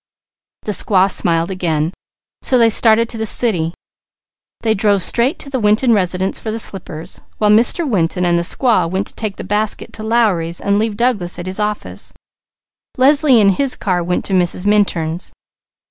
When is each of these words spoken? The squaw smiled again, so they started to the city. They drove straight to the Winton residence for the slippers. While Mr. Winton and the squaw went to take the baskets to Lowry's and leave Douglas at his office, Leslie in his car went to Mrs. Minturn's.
The 0.63 0.71
squaw 0.71 1.11
smiled 1.11 1.51
again, 1.51 1.93
so 2.41 2.57
they 2.57 2.71
started 2.71 3.07
to 3.09 3.19
the 3.19 3.27
city. 3.27 3.75
They 4.61 4.73
drove 4.73 5.03
straight 5.03 5.37
to 5.37 5.49
the 5.51 5.59
Winton 5.59 5.93
residence 5.93 6.39
for 6.39 6.49
the 6.51 6.57
slippers. 6.57 7.21
While 7.37 7.51
Mr. 7.51 7.87
Winton 7.87 8.25
and 8.25 8.35
the 8.35 8.41
squaw 8.43 8.89
went 8.89 9.05
to 9.09 9.13
take 9.13 9.35
the 9.35 9.43
baskets 9.43 9.95
to 9.97 10.01
Lowry's 10.03 10.59
and 10.59 10.79
leave 10.79 10.97
Douglas 10.97 11.37
at 11.37 11.45
his 11.45 11.59
office, 11.59 12.13
Leslie 12.97 13.39
in 13.39 13.49
his 13.49 13.75
car 13.75 14.03
went 14.03 14.25
to 14.25 14.33
Mrs. 14.33 14.65
Minturn's. 14.65 15.33